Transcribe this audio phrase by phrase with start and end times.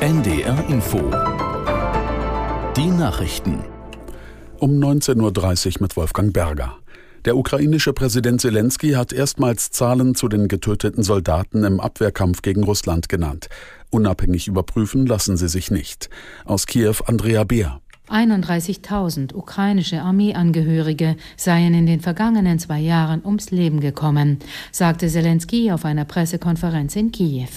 [0.00, 0.98] NDR Info.
[2.76, 3.64] Die Nachrichten.
[4.58, 6.76] Um 19.30 Uhr mit Wolfgang Berger.
[7.24, 13.08] Der ukrainische Präsident Zelensky hat erstmals Zahlen zu den getöteten Soldaten im Abwehrkampf gegen Russland
[13.08, 13.48] genannt.
[13.90, 16.08] Unabhängig überprüfen lassen sie sich nicht.
[16.44, 17.80] Aus Kiew Andrea Beer.
[18.08, 24.38] 31.000 ukrainische Armeeangehörige seien in den vergangenen zwei Jahren ums Leben gekommen,
[24.70, 27.48] sagte Zelensky auf einer Pressekonferenz in Kiew.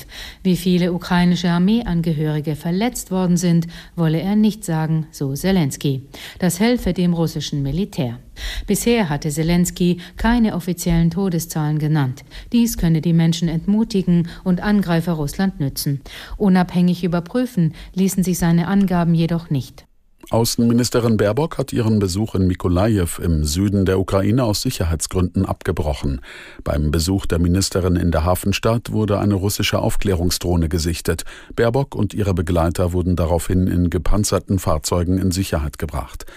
[0.41, 6.03] Wie viele ukrainische Armeeangehörige verletzt worden sind, wolle er nicht sagen, so Zelensky.
[6.39, 8.17] Das helfe dem russischen Militär.
[8.65, 12.23] Bisher hatte Zelensky keine offiziellen Todeszahlen genannt.
[12.53, 16.01] Dies könne die Menschen entmutigen und Angreifer Russland nützen.
[16.37, 19.88] Unabhängig überprüfen ließen sich seine Angaben jedoch nicht.
[20.31, 26.21] Außenministerin Baerbock hat ihren Besuch in Mikolajew im Süden der Ukraine aus Sicherheitsgründen abgebrochen.
[26.63, 31.23] Beim Besuch der Ministerin in der Hafenstadt wurde eine russische Aufklärungsdrohne gesichtet.
[31.55, 36.27] Baerbock und ihre Begleiter wurden daraufhin in gepanzerten Fahrzeugen in Sicherheit gebracht.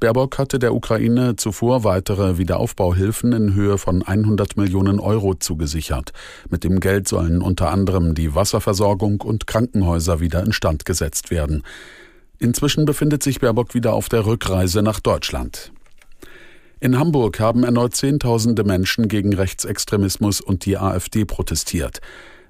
[0.00, 6.12] Baerbock hatte der Ukraine zuvor weitere Wiederaufbauhilfen in Höhe von 100 Millionen Euro zugesichert.
[6.50, 11.62] Mit dem Geld sollen unter anderem die Wasserversorgung und Krankenhäuser wieder instand gesetzt werden.
[12.38, 15.72] Inzwischen befindet sich Baerbock wieder auf der Rückreise nach Deutschland.
[16.78, 22.00] In Hamburg haben erneut Zehntausende Menschen gegen Rechtsextremismus und die AfD protestiert.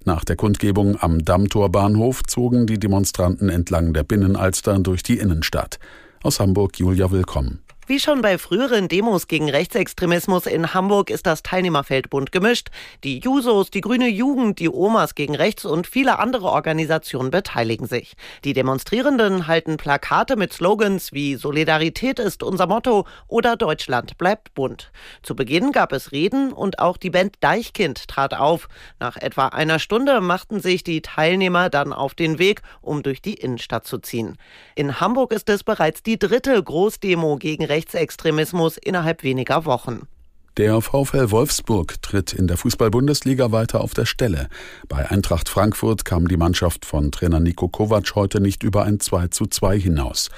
[0.04, 5.78] Nach der Kundgebung am Dammtorbahnhof zogen die Demonstranten entlang der Binnenalster durch die Innenstadt.
[6.22, 7.60] Aus Hamburg Julia Willkommen.
[7.88, 12.70] Wie schon bei früheren Demos gegen Rechtsextremismus in Hamburg ist das Teilnehmerfeld bunt gemischt.
[13.04, 18.14] Die Jusos, die Grüne Jugend, die Omas gegen Rechts und viele andere Organisationen beteiligen sich.
[18.42, 24.90] Die Demonstrierenden halten Plakate mit Slogans wie Solidarität ist unser Motto oder Deutschland bleibt bunt.
[25.22, 28.68] Zu Beginn gab es Reden und auch die Band Deichkind trat auf.
[28.98, 33.34] Nach etwa einer Stunde machten sich die Teilnehmer dann auf den Weg, um durch die
[33.34, 34.38] Innenstadt zu ziehen.
[34.74, 40.08] In Hamburg ist es bereits die dritte Großdemo gegen Rechtsextremismus innerhalb weniger Wochen.
[40.56, 44.48] Der VfL Wolfsburg tritt in der Fußball-Bundesliga weiter auf der Stelle.
[44.88, 49.28] Bei Eintracht Frankfurt kam die Mannschaft von Trainer Nico Kovac heute nicht über ein 2
[49.28, 50.30] zu 2 hinaus.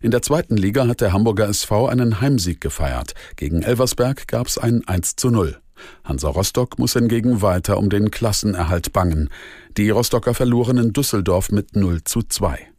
[0.00, 3.14] In der zweiten Liga hat der Hamburger SV einen Heimsieg gefeiert.
[3.34, 5.58] Gegen Elversberg gab es ein 1 zu 0.
[6.04, 9.30] Hansa Rostock muss hingegen weiter um den Klassenerhalt bangen.
[9.76, 12.73] Die Rostocker verloren in Düsseldorf mit 0 zu 2.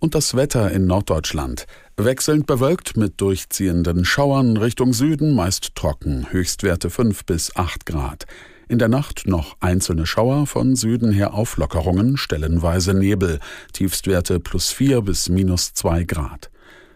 [0.00, 1.66] Und das Wetter in Norddeutschland.
[1.98, 8.24] Wechselnd bewölkt mit durchziehenden Schauern Richtung Süden, meist trocken, Höchstwerte 5 bis 8 Grad.
[8.66, 13.40] In der Nacht noch einzelne Schauer, von Süden her Auflockerungen, stellenweise Nebel,
[13.74, 16.50] Tiefstwerte plus 4 bis minus 2 Grad.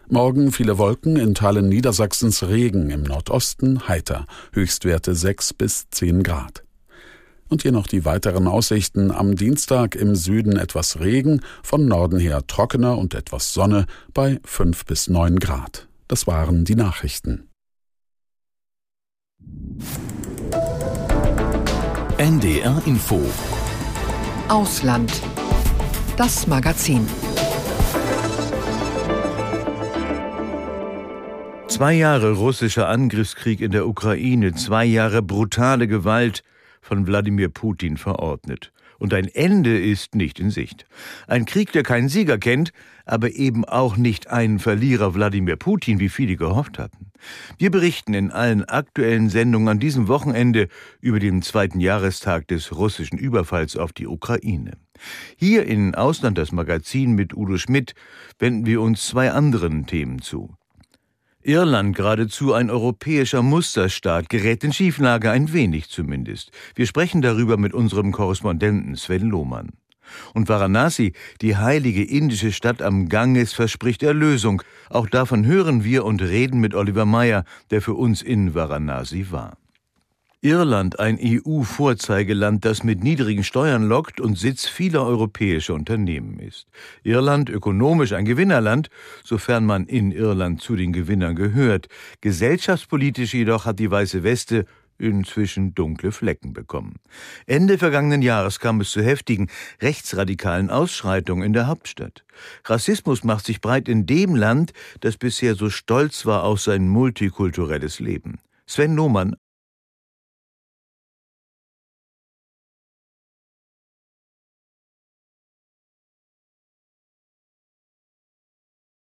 [0.09, 6.64] Morgen viele Wolken, in Teilen Niedersachsens Regen, im Nordosten heiter, Höchstwerte 6 bis 10 Grad.
[7.55, 9.11] Und hier noch die weiteren Aussichten.
[9.11, 14.83] Am Dienstag im Süden etwas Regen, von Norden her trockener und etwas Sonne bei 5
[14.85, 15.87] bis 9 Grad.
[16.09, 17.47] Das waren die Nachrichten.
[22.17, 23.21] NDR Info
[24.49, 25.13] Ausland.
[26.17, 27.07] Das Magazin.
[31.69, 36.43] Zwei Jahre russischer Angriffskrieg in der Ukraine, zwei Jahre brutale Gewalt,
[36.85, 38.71] von Wladimir Putin verordnet.
[38.99, 40.85] Und ein Ende ist nicht in Sicht.
[41.27, 42.71] Ein Krieg, der keinen Sieger kennt,
[43.05, 47.11] aber eben auch nicht einen Verlierer Wladimir Putin, wie viele gehofft hatten.
[47.57, 50.67] Wir berichten in allen aktuellen Sendungen an diesem Wochenende
[51.01, 54.77] über den zweiten Jahrestag des russischen Überfalls auf die Ukraine.
[55.35, 57.95] Hier in Ausland das Magazin mit Udo Schmidt
[58.37, 60.55] wenden wir uns zwei anderen Themen zu.
[61.45, 66.51] Irland, geradezu ein europäischer Musterstaat, gerät in Schieflage, ein wenig zumindest.
[66.73, 69.69] Wir sprechen darüber mit unserem Korrespondenten Sven Lohmann.
[70.33, 74.63] Und Varanasi, die heilige indische Stadt am Ganges, verspricht Erlösung.
[74.89, 79.55] Auch davon hören wir und reden mit Oliver Meyer, der für uns in Varanasi war.
[80.45, 86.67] Irland ein EU-Vorzeigeland, das mit niedrigen Steuern lockt und Sitz vieler europäischer Unternehmen ist.
[87.01, 88.89] Irland ökonomisch ein Gewinnerland,
[89.23, 91.87] sofern man in Irland zu den Gewinnern gehört.
[92.21, 94.67] Gesellschaftspolitisch jedoch hat die weiße Weste
[94.99, 96.97] inzwischen dunkle Flecken bekommen.
[97.47, 99.49] Ende vergangenen Jahres kam es zu heftigen
[99.81, 102.23] rechtsradikalen Ausschreitungen in der Hauptstadt.
[102.65, 107.99] Rassismus macht sich breit in dem Land, das bisher so stolz war auf sein multikulturelles
[107.99, 108.37] Leben.
[108.67, 109.35] Sven Lohmann